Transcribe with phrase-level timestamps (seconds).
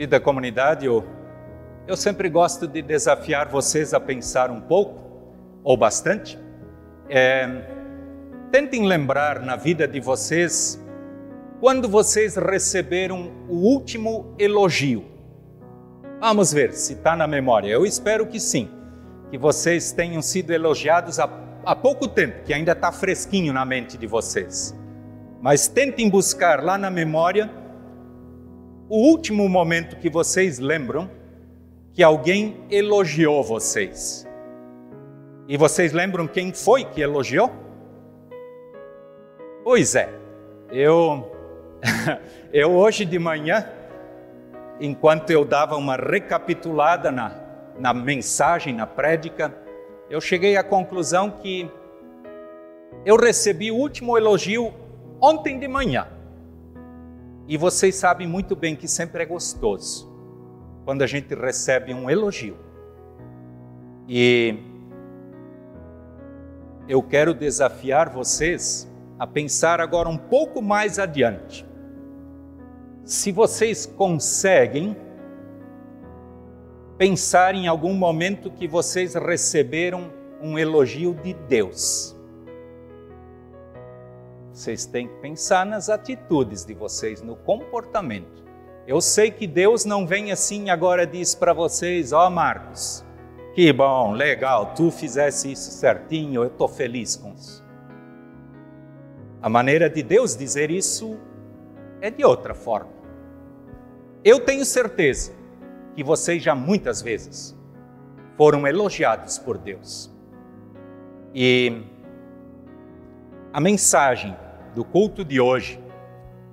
[0.00, 1.04] Querida comunidade, eu,
[1.86, 4.98] eu sempre gosto de desafiar vocês a pensar um pouco,
[5.62, 6.38] ou bastante.
[7.06, 7.46] É,
[8.50, 10.82] tentem lembrar na vida de vocês
[11.60, 15.04] quando vocês receberam o último elogio.
[16.18, 17.68] Vamos ver se está na memória.
[17.68, 18.70] Eu espero que sim,
[19.30, 21.28] que vocês tenham sido elogiados há,
[21.62, 24.74] há pouco tempo, que ainda está fresquinho na mente de vocês.
[25.42, 27.59] Mas tentem buscar lá na memória
[28.90, 31.08] o último momento que vocês lembram
[31.92, 34.26] que alguém elogiou vocês.
[35.46, 37.52] E vocês lembram quem foi que elogiou?
[39.62, 40.12] Pois é,
[40.72, 41.30] eu,
[42.52, 43.64] eu hoje de manhã,
[44.80, 47.40] enquanto eu dava uma recapitulada na,
[47.78, 49.54] na mensagem, na prédica,
[50.10, 51.70] eu cheguei à conclusão que
[53.06, 54.74] eu recebi o último elogio
[55.20, 56.08] ontem de manhã.
[57.50, 60.08] E vocês sabem muito bem que sempre é gostoso
[60.84, 62.56] quando a gente recebe um elogio.
[64.08, 64.56] E
[66.88, 71.66] eu quero desafiar vocês a pensar agora um pouco mais adiante.
[73.04, 74.96] Se vocês conseguem
[76.96, 82.16] pensar em algum momento que vocês receberam um elogio de Deus.
[84.60, 88.44] Vocês têm que pensar nas atitudes de vocês, no comportamento.
[88.86, 93.02] Eu sei que Deus não vem assim agora diz para vocês, ó oh, Marcos,
[93.54, 97.64] que bom, legal, tu fizesse isso certinho, eu estou feliz com isso.
[99.40, 101.18] A maneira de Deus dizer isso
[102.02, 102.92] é de outra forma.
[104.22, 105.32] Eu tenho certeza
[105.96, 107.58] que vocês já muitas vezes
[108.36, 110.14] foram elogiados por Deus.
[111.34, 111.82] E
[113.54, 114.36] a mensagem
[114.74, 115.80] do culto de hoje,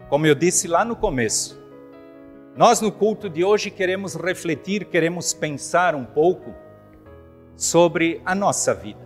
[0.09, 1.61] como eu disse lá no começo,
[2.55, 6.53] nós no culto de hoje queremos refletir, queremos pensar um pouco
[7.55, 9.05] sobre a nossa vida.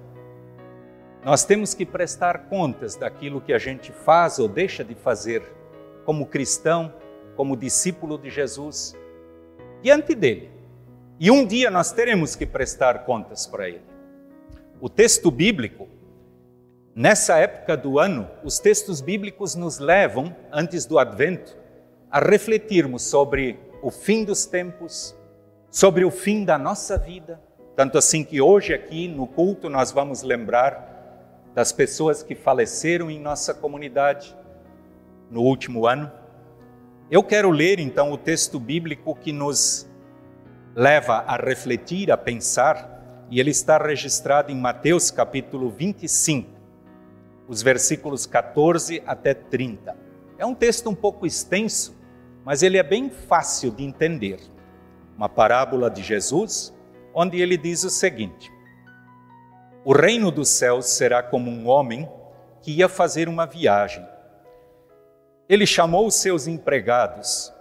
[1.23, 5.43] Nós temos que prestar contas daquilo que a gente faz ou deixa de fazer
[6.05, 6.93] como cristão,
[7.35, 8.95] como discípulo de Jesus,
[9.81, 10.49] diante dele.
[11.19, 13.83] E um dia nós teremos que prestar contas para ele.
[14.79, 15.87] O texto bíblico
[16.93, 21.57] Nessa época do ano, os textos bíblicos nos levam, antes do advento,
[22.11, 25.15] a refletirmos sobre o fim dos tempos,
[25.69, 27.39] sobre o fim da nossa vida.
[27.77, 30.89] Tanto assim que hoje, aqui no culto, nós vamos lembrar
[31.55, 34.35] das pessoas que faleceram em nossa comunidade
[35.29, 36.11] no último ano.
[37.09, 39.89] Eu quero ler então o texto bíblico que nos
[40.75, 46.50] leva a refletir, a pensar, e ele está registrado em Mateus capítulo 25
[47.51, 49.93] os versículos 14 até 30.
[50.37, 51.93] É um texto um pouco extenso,
[52.45, 54.39] mas ele é bem fácil de entender.
[55.17, 56.73] Uma parábola de Jesus,
[57.13, 58.49] onde ele diz o seguinte:
[59.83, 62.09] O reino dos céus será como um homem
[62.61, 64.07] que ia fazer uma viagem.
[65.49, 67.53] Ele chamou os seus empregados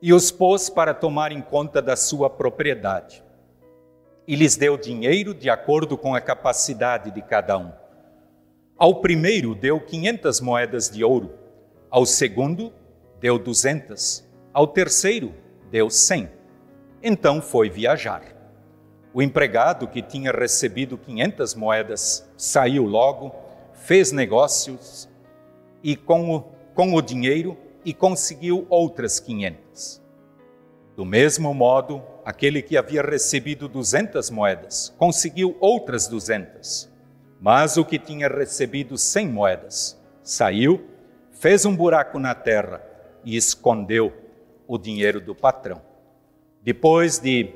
[0.00, 3.22] e os pôs para tomarem conta da sua propriedade.
[4.26, 7.85] E lhes deu dinheiro de acordo com a capacidade de cada um.
[8.78, 11.30] Ao primeiro deu quinhentas moedas de ouro,
[11.90, 12.70] ao segundo
[13.18, 15.32] deu duzentas, ao terceiro
[15.70, 16.28] deu cem.
[17.02, 18.22] Então foi viajar.
[19.14, 23.34] O empregado que tinha recebido quinhentas moedas saiu logo,
[23.72, 25.08] fez negócios
[25.82, 26.42] e com o,
[26.74, 30.02] com o dinheiro e conseguiu outras quinhentas.
[30.94, 36.94] Do mesmo modo, aquele que havia recebido duzentas moedas conseguiu outras duzentas.
[37.40, 40.84] Mas o que tinha recebido cem moedas saiu,
[41.30, 42.82] fez um buraco na terra
[43.24, 44.12] e escondeu
[44.66, 45.82] o dinheiro do patrão.
[46.62, 47.52] Depois de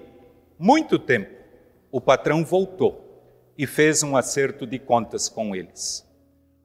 [0.59, 1.35] muito tempo,
[1.91, 3.11] o patrão voltou
[3.57, 6.07] e fez um acerto de contas com eles.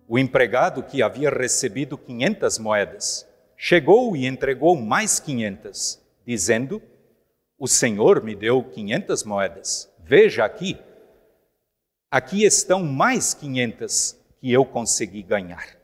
[0.08, 6.82] O empregado que havia recebido quinhentas moedas chegou e entregou mais quinhentas, dizendo:
[7.58, 9.92] O Senhor me deu quinhentas moedas.
[10.04, 10.78] Veja aqui,
[12.16, 15.76] Aqui estão mais 500 que eu consegui ganhar.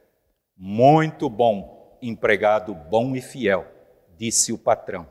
[0.55, 3.67] Muito bom, empregado bom e fiel,
[4.17, 5.05] disse o patrão.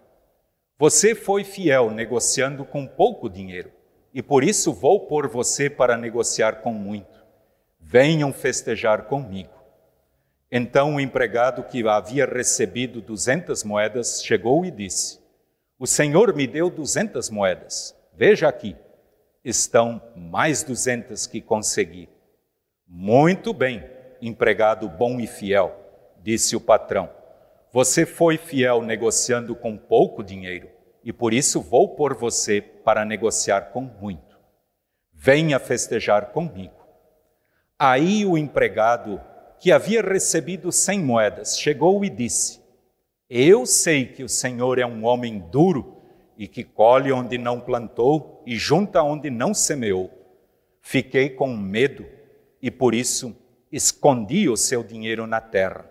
[0.79, 3.71] Você foi fiel negociando com pouco dinheiro,
[4.15, 7.23] e por isso vou pôr você para negociar com muito.
[7.79, 9.53] Venham festejar comigo.
[10.51, 15.21] Então o empregado que havia recebido duzentas moedas chegou e disse:
[15.79, 17.95] O senhor me deu duzentas moedas.
[18.17, 18.75] Veja aqui
[19.45, 22.09] estão mais duzentas que consegui.
[22.87, 23.85] Muito bem,
[24.21, 25.75] empregado bom e fiel,
[26.23, 27.09] disse o patrão.
[27.73, 30.69] você foi fiel negociando com pouco dinheiro,
[31.05, 34.39] e por isso vou pôr você para negociar com muito.
[35.13, 36.75] Venha festejar comigo.
[37.79, 39.21] Aí o empregado,
[39.61, 42.61] que havia recebido cem moedas, chegou e disse:
[43.29, 46.00] Eu sei que o Senhor é um homem duro
[46.41, 50.11] e que colhe onde não plantou e junta onde não semeou.
[50.81, 52.07] Fiquei com medo
[52.63, 53.37] e por isso
[53.71, 55.85] escondi o seu dinheiro na terra.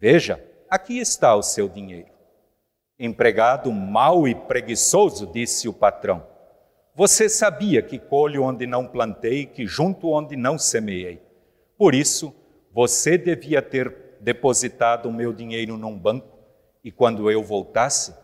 [0.00, 2.08] Veja, aqui está o seu dinheiro.
[2.98, 6.26] Empregado mau e preguiçoso, disse o patrão.
[6.94, 11.20] Você sabia que colho onde não plantei, que junto onde não semeei.
[11.76, 12.34] Por isso,
[12.72, 16.38] você devia ter depositado o meu dinheiro num banco,
[16.82, 18.14] e quando eu voltasse,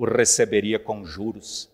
[0.00, 1.70] o receberia com juros.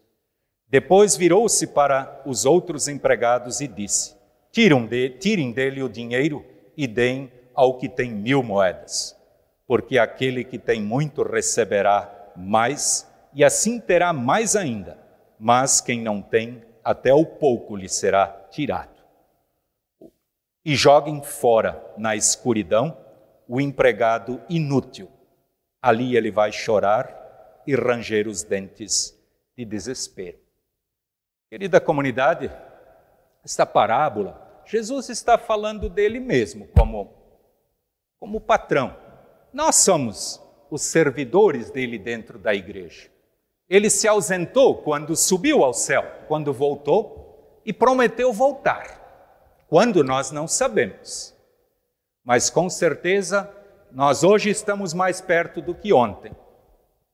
[0.68, 4.16] Depois virou-se para os outros empregados e disse:
[4.50, 6.44] Tirem dele o dinheiro
[6.76, 9.16] e deem ao que tem mil moedas,
[9.64, 14.98] porque aquele que tem muito receberá mais, e assim terá mais ainda,
[15.38, 19.04] mas quem não tem, até o pouco lhe será tirado.
[20.64, 22.96] E joguem fora na escuridão
[23.46, 25.08] o empregado inútil.
[25.80, 27.25] Ali ele vai chorar
[27.66, 29.18] e ranger os dentes
[29.56, 30.38] de desespero.
[31.50, 32.50] Querida comunidade,
[33.44, 37.12] esta parábola, Jesus está falando dele mesmo como,
[38.18, 38.96] como patrão.
[39.52, 40.40] Nós somos
[40.70, 43.08] os servidores dele dentro da igreja.
[43.68, 49.02] Ele se ausentou quando subiu ao céu, quando voltou e prometeu voltar.
[49.68, 51.34] Quando nós não sabemos.
[52.24, 53.50] Mas com certeza
[53.90, 56.32] nós hoje estamos mais perto do que ontem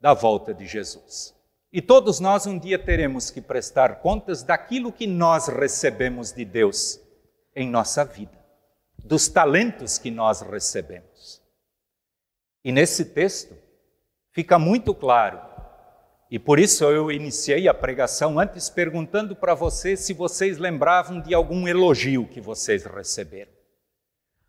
[0.03, 1.33] da volta de Jesus.
[1.73, 7.01] E todos nós um dia teremos que prestar contas daquilo que nós recebemos de Deus
[7.55, 8.37] em nossa vida,
[8.99, 11.41] dos talentos que nós recebemos.
[12.65, 13.57] E nesse texto
[14.33, 15.41] fica muito claro,
[16.29, 21.33] e por isso eu iniciei a pregação antes perguntando para vocês se vocês lembravam de
[21.33, 23.53] algum elogio que vocês receberam.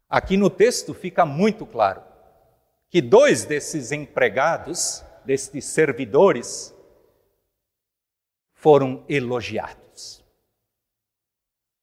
[0.10, 2.02] Aqui no texto fica muito claro
[2.90, 6.74] que dois desses empregados, destes servidores,
[8.54, 10.24] foram elogiados.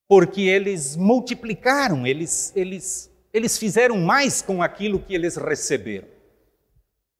[0.08, 6.08] Porque eles multiplicaram, eles, eles, eles fizeram mais com aquilo que eles receberam.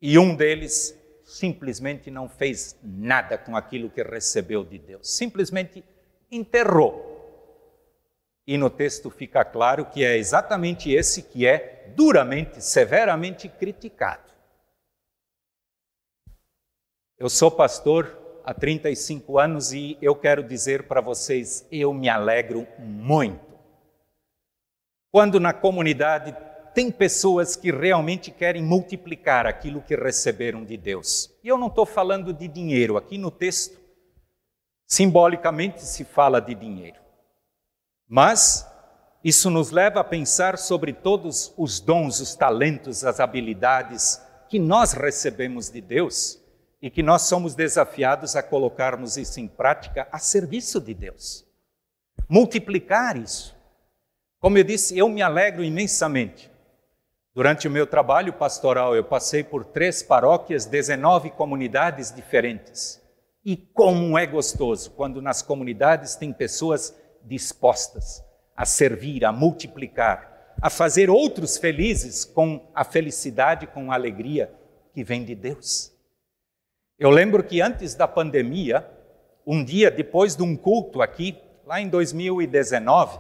[0.01, 5.85] E um deles simplesmente não fez nada com aquilo que recebeu de Deus, simplesmente
[6.31, 7.11] enterrou.
[8.47, 14.31] E no texto fica claro que é exatamente esse que é duramente, severamente criticado.
[17.21, 22.67] Eu sou pastor há 35 anos e eu quero dizer para vocês, eu me alegro
[22.79, 23.59] muito.
[25.13, 26.35] Quando na comunidade
[26.75, 31.31] tem pessoas que realmente querem multiplicar aquilo que receberam de Deus.
[31.45, 33.79] E eu não estou falando de dinheiro, aqui no texto,
[34.87, 37.01] simbolicamente se fala de dinheiro.
[38.09, 38.67] Mas
[39.23, 44.19] isso nos leva a pensar sobre todos os dons, os talentos, as habilidades
[44.49, 46.41] que nós recebemos de Deus
[46.81, 51.47] e que nós somos desafiados a colocarmos isso em prática a serviço de Deus.
[52.29, 53.57] Multiplicar isso.
[54.39, 56.51] Como eu disse, eu me alegro imensamente
[57.33, 63.01] Durante o meu trabalho pastoral, eu passei por três paróquias, 19 comunidades diferentes.
[63.45, 66.95] E como é gostoso quando nas comunidades tem pessoas
[67.25, 68.23] dispostas
[68.57, 74.53] a servir, a multiplicar, a fazer outros felizes com a felicidade, com a alegria
[74.93, 75.93] que vem de Deus.
[77.01, 78.87] Eu lembro que antes da pandemia,
[79.47, 83.19] um dia depois de um culto aqui, lá em 2019,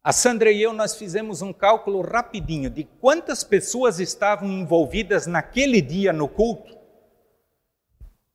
[0.00, 5.82] a Sandra e eu nós fizemos um cálculo rapidinho de quantas pessoas estavam envolvidas naquele
[5.82, 6.78] dia no culto.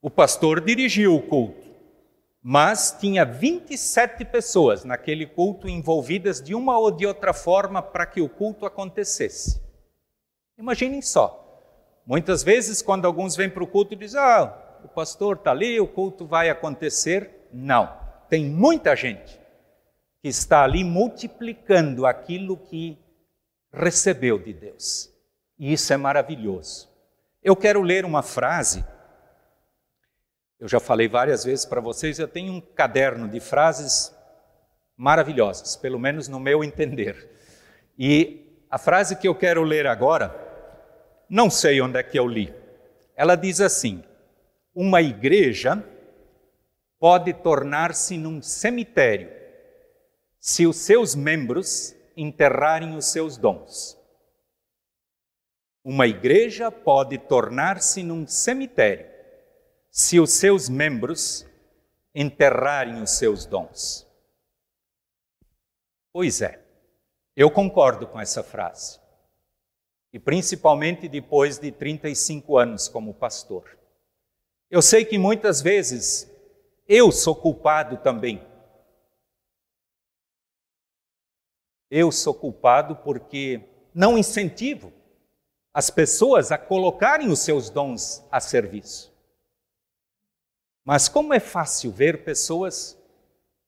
[0.01, 1.65] O pastor dirigiu o culto,
[2.43, 8.19] mas tinha 27 pessoas naquele culto envolvidas de uma ou de outra forma para que
[8.19, 9.63] o culto acontecesse.
[10.57, 11.44] Imaginem só.
[12.05, 15.87] Muitas vezes, quando alguns vêm para o culto dizem: Ah, o pastor está ali, o
[15.87, 17.47] culto vai acontecer.
[17.51, 17.91] Não.
[18.29, 19.39] Tem muita gente
[20.21, 22.97] que está ali multiplicando aquilo que
[23.71, 25.11] recebeu de Deus.
[25.57, 26.89] E isso é maravilhoso.
[27.43, 28.85] Eu quero ler uma frase.
[30.59, 34.15] Eu já falei várias vezes para vocês, eu tenho um caderno de frases
[34.95, 37.29] maravilhosas, pelo menos no meu entender.
[37.97, 40.44] E a frase que eu quero ler agora,
[41.29, 42.53] não sei onde é que eu li.
[43.15, 44.03] Ela diz assim:
[44.73, 45.83] Uma igreja
[46.99, 49.29] pode tornar-se num cemitério
[50.39, 53.97] se os seus membros enterrarem os seus dons.
[55.83, 59.07] Uma igreja pode tornar-se num cemitério
[59.91, 61.45] se os seus membros
[62.13, 64.05] enterrarem os seus dons.
[66.11, 66.63] Pois é,
[67.35, 68.99] eu concordo com essa frase.
[70.15, 73.77] E principalmente depois de 35 anos como pastor.
[74.71, 76.31] Eu sei que muitas vezes
[76.87, 78.41] eu sou culpado também.
[81.91, 83.59] Eu sou culpado porque
[83.93, 84.93] não incentivo
[85.73, 89.13] as pessoas a colocarem os seus dons a serviço.
[90.85, 92.97] Mas como é fácil ver pessoas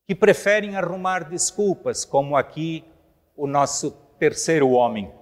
[0.05, 2.85] que preferem arrumar desculpas, como aqui
[3.35, 5.13] o nosso terceiro homem.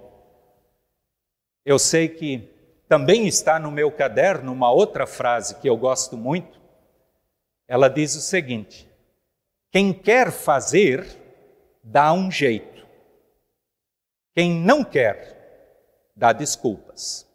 [1.66, 2.48] Eu sei que
[2.88, 6.60] também está no meu caderno uma outra frase que eu gosto muito.
[7.66, 8.88] Ela diz o seguinte:
[9.72, 11.04] Quem quer fazer,
[11.82, 12.86] dá um jeito.
[14.32, 17.26] Quem não quer, dá desculpas.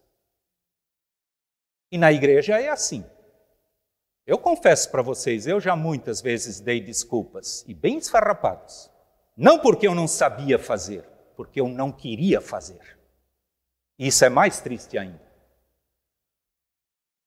[1.92, 3.04] E na igreja é assim.
[4.26, 8.90] Eu confesso para vocês, eu já muitas vezes dei desculpas, e bem esfarrapadas.
[9.36, 11.04] Não porque eu não sabia fazer,
[11.36, 13.01] porque eu não queria fazer.
[14.02, 15.22] Isso é mais triste ainda.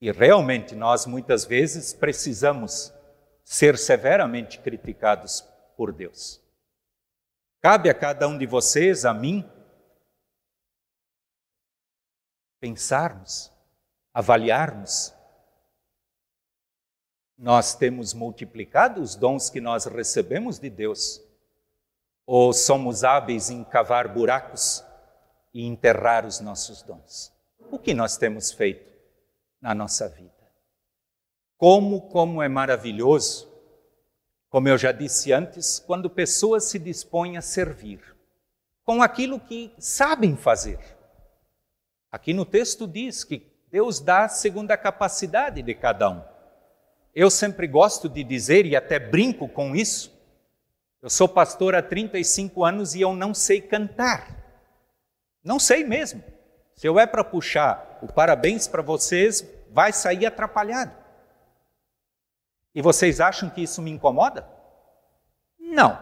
[0.00, 2.93] E realmente nós muitas vezes precisamos
[3.45, 5.43] ser severamente criticados
[5.76, 6.43] por Deus.
[7.61, 9.49] Cabe a cada um de vocês, a mim,
[12.59, 13.52] pensarmos,
[14.12, 15.14] avaliarmos
[17.38, 21.23] nós temos multiplicado os dons que nós recebemos de Deus?
[22.26, 24.85] Ou somos hábeis em cavar buracos
[25.55, 27.33] e enterrar os nossos dons?
[27.71, 28.93] O que nós temos feito
[29.63, 30.33] na nossa vida?
[31.57, 33.49] Como, como é maravilhoso,
[34.51, 38.15] como eu já disse antes, quando pessoas se dispõem a servir
[38.85, 40.79] com aquilo que sabem fazer.
[42.13, 46.23] Aqui no texto diz que Deus dá segundo a capacidade de cada um.
[47.15, 50.13] Eu sempre gosto de dizer, e até brinco com isso,
[51.01, 54.44] eu sou pastor há 35 anos e eu não sei cantar.
[55.45, 56.25] Não sei mesmo.
[56.75, 60.93] Se eu é para puxar o parabéns para vocês, vai sair atrapalhado.
[62.75, 64.49] E vocês acham que isso me incomoda?
[65.61, 65.99] Não.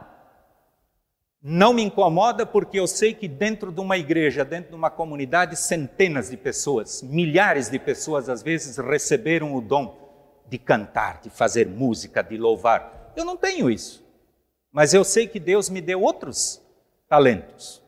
[1.42, 5.56] Não me incomoda porque eu sei que dentro de uma igreja, dentro de uma comunidade,
[5.56, 10.00] centenas de pessoas, milhares de pessoas às vezes receberam o dom
[10.48, 13.12] de cantar, de fazer música, de louvar.
[13.16, 14.02] Eu não tenho isso.
[14.70, 16.62] Mas eu sei que Deus me deu outros
[17.08, 17.81] talentos.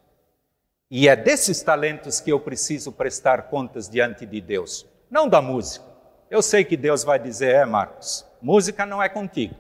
[0.97, 5.85] E é desses talentos que eu preciso prestar contas diante de Deus, não da música.
[6.31, 9.57] Eu sei que Deus vai dizer: é, Marcos, música não é contigo.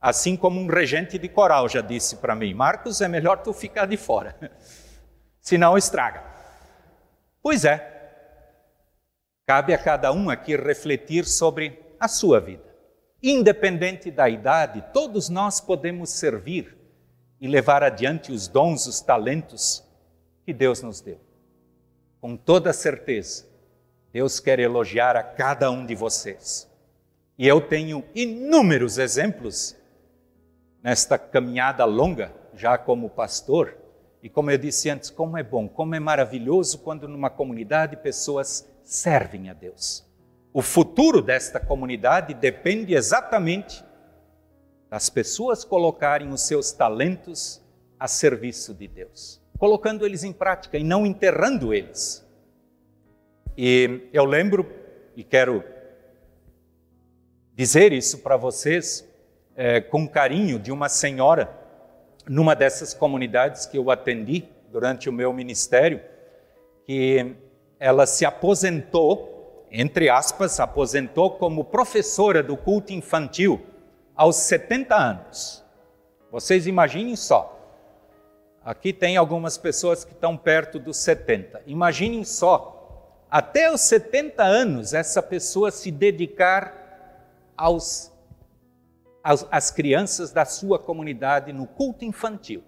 [0.00, 3.86] Assim como um regente de coral já disse para mim: Marcos, é melhor tu ficar
[3.86, 4.36] de fora,
[5.42, 6.22] senão estraga.
[7.42, 8.54] Pois é,
[9.48, 12.62] cabe a cada um aqui refletir sobre a sua vida.
[13.20, 16.78] Independente da idade, todos nós podemos servir
[17.40, 19.89] e levar adiante os dons, os talentos
[20.44, 21.20] que Deus nos deu.
[22.20, 23.46] Com toda certeza,
[24.12, 26.68] Deus quer elogiar a cada um de vocês.
[27.38, 29.76] E eu tenho inúmeros exemplos
[30.82, 33.76] nesta caminhada longa, já como pastor,
[34.22, 38.68] e como eu disse antes, como é bom, como é maravilhoso quando numa comunidade pessoas
[38.84, 40.06] servem a Deus.
[40.52, 43.84] O futuro desta comunidade depende exatamente
[44.90, 47.62] das pessoas colocarem os seus talentos
[47.98, 52.26] a serviço de Deus, colocando eles em prática e não enterrando eles.
[53.56, 54.66] E eu lembro,
[55.14, 55.62] e quero
[57.54, 59.08] dizer isso para vocês
[59.54, 61.56] é, com carinho, de uma senhora
[62.26, 66.00] numa dessas comunidades que eu atendi durante o meu ministério,
[66.86, 67.36] que
[67.78, 69.30] ela se aposentou
[69.70, 73.64] entre aspas, aposentou como professora do culto infantil
[74.16, 75.64] aos 70 anos.
[76.30, 77.59] Vocês imaginem só.
[78.70, 81.60] Aqui tem algumas pessoas que estão perto dos 70.
[81.66, 88.12] Imaginem só, até os 70 anos, essa pessoa se dedicar aos,
[89.24, 92.62] aos, às crianças da sua comunidade no culto infantil.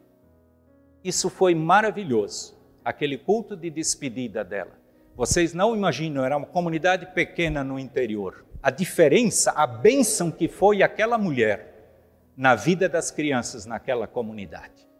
[1.04, 4.72] Isso foi maravilhoso, aquele culto de despedida dela.
[5.14, 8.44] Vocês não imaginam, era uma comunidade pequena no interior.
[8.60, 11.94] A diferença, a bênção que foi aquela mulher
[12.36, 14.90] na vida das crianças naquela comunidade.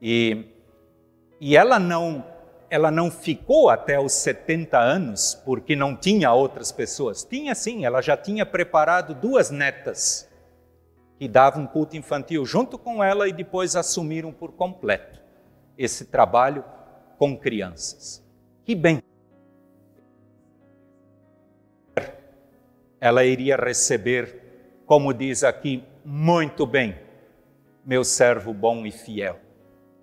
[0.00, 0.46] E,
[1.40, 2.24] e ela, não,
[2.70, 7.24] ela não ficou até os 70 anos porque não tinha outras pessoas.
[7.24, 10.28] Tinha sim, ela já tinha preparado duas netas
[11.18, 15.20] que davam culto infantil junto com ela e depois assumiram por completo
[15.76, 16.64] esse trabalho
[17.18, 18.24] com crianças.
[18.64, 19.02] Que bem!
[23.00, 26.98] Ela iria receber, como diz aqui, muito bem,
[27.84, 29.47] meu servo bom e fiel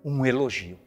[0.06, 0.78] um elogio.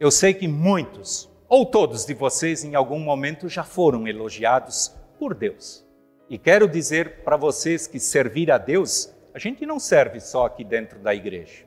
[0.00, 5.34] Eu sei que muitos, ou todos de vocês, em algum momento já foram elogiados por
[5.34, 5.86] Deus.
[6.28, 10.64] E quero dizer para vocês que servir a Deus, a gente não serve só aqui
[10.64, 11.64] dentro da igreja.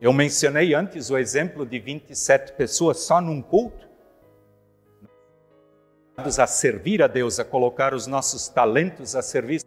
[0.00, 3.90] Eu mencionei antes o exemplo de 27 pessoas só num culto.
[6.16, 9.64] A servir a Deus, a colocar os nossos talentos a serviço.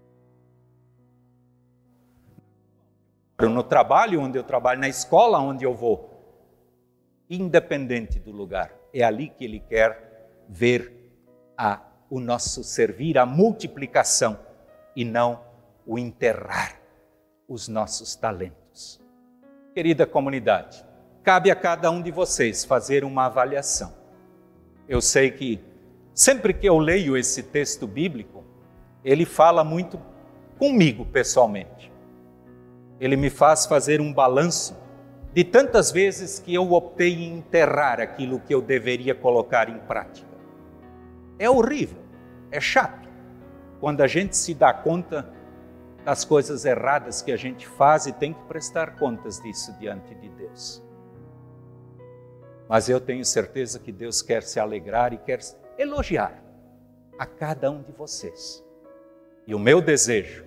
[3.39, 6.09] No trabalho onde eu trabalho, na escola onde eu vou,
[7.29, 11.11] independente do lugar, é ali que Ele quer ver
[11.57, 14.39] a, o nosso servir, a multiplicação
[14.95, 15.41] e não
[15.85, 16.79] o enterrar
[17.47, 19.01] os nossos talentos.
[19.73, 20.85] Querida comunidade,
[21.21, 23.93] cabe a cada um de vocês fazer uma avaliação.
[24.87, 25.59] Eu sei que
[26.13, 28.43] sempre que eu leio esse texto bíblico,
[29.03, 29.99] ele fala muito
[30.57, 31.91] comigo pessoalmente.
[32.99, 34.77] Ele me faz fazer um balanço
[35.33, 40.27] de tantas vezes que eu optei em enterrar aquilo que eu deveria colocar em prática.
[41.37, 42.01] É horrível,
[42.51, 43.09] é chato,
[43.81, 45.29] quando a gente se dá conta
[46.05, 50.29] das coisas erradas que a gente faz e tem que prestar contas disso diante de
[50.29, 50.81] Deus.
[52.69, 55.39] Mas eu tenho certeza que Deus quer se alegrar e quer
[55.77, 56.41] elogiar
[57.19, 58.63] a cada um de vocês.
[59.45, 60.45] E o meu desejo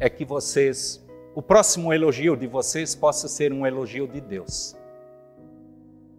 [0.00, 1.05] é que vocês
[1.36, 4.74] o próximo elogio de vocês possa ser um elogio de Deus.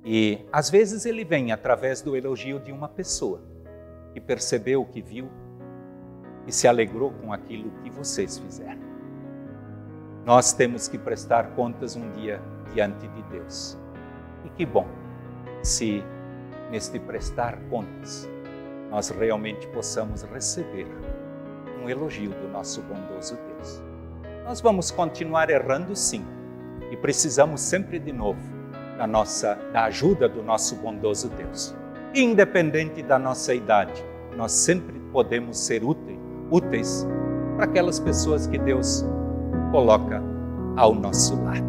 [0.05, 3.41] E às vezes ele vem através do elogio de uma pessoa
[4.13, 5.27] que percebeu o que viu
[6.45, 8.79] e se alegrou com aquilo que vocês fizeram.
[10.23, 12.39] Nós temos que prestar contas um dia
[12.71, 13.75] diante de Deus.
[14.45, 14.85] E que bom
[15.63, 16.03] se
[16.69, 18.29] neste prestar contas
[18.91, 20.85] nós realmente possamos receber
[21.81, 23.86] um elogio do nosso bondoso Deus
[24.47, 26.25] nós vamos continuar errando sim.
[26.89, 28.39] E precisamos sempre de novo
[28.97, 31.75] da nossa da ajuda do nosso bondoso Deus.
[32.15, 34.01] Independente da nossa idade,
[34.37, 36.17] nós sempre podemos ser úteis,
[36.49, 37.05] úteis
[37.57, 39.05] para aquelas pessoas que Deus
[39.71, 40.23] coloca
[40.77, 41.67] ao nosso lado.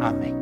[0.00, 0.37] Amém.